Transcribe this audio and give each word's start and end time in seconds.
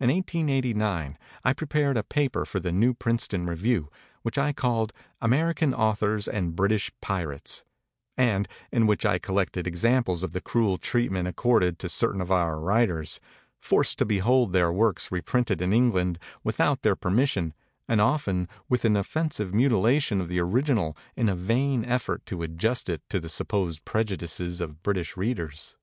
In 0.00 0.10
1889 0.10 1.16
I 1.42 1.52
prepared 1.54 1.96
a 1.96 2.02
paper 2.02 2.44
for 2.44 2.60
the 2.60 2.70
New 2.70 2.92
Princeton 2.92 3.46
Review, 3.46 3.88
which 4.20 4.36
I 4.36 4.52
called 4.52 4.92
'American 5.22 5.72
Authors 5.72 6.28
and 6.28 6.54
British 6.54 6.92
Pirates' 7.00 7.64
and 8.18 8.46
in 8.70 8.86
which 8.86 9.06
I 9.06 9.18
collected 9.18 9.66
examples 9.66 10.22
of 10.22 10.32
the 10.32 10.42
cruel 10.42 10.76
treatment 10.76 11.26
accorded 11.26 11.78
to 11.78 11.88
certain 11.88 12.20
of 12.20 12.30
our 12.30 12.60
writers, 12.60 13.18
forced 13.58 13.96
to 14.00 14.04
behold 14.04 14.52
their 14.52 14.70
works 14.70 15.10
reprinted 15.10 15.62
in 15.62 15.72
Eng 15.72 15.90
land 15.92 16.18
without 16.44 16.82
their 16.82 16.94
permission 16.94 17.54
and 17.88 17.98
often 17.98 18.48
with 18.68 18.84
an 18.84 18.94
offensive 18.94 19.54
mutilation 19.54 20.20
of 20.20 20.28
the 20.28 20.38
original 20.38 20.94
in 21.16 21.24
the 21.28 21.34
vain 21.34 21.82
effort 21.82 22.26
to 22.26 22.42
adjust 22.42 22.90
it 22.90 23.00
to 23.08 23.18
the 23.18 23.30
supposed 23.30 23.86
prejudices 23.86 24.60
of 24.60 24.82
British 24.82 25.16
readers. 25.16 25.76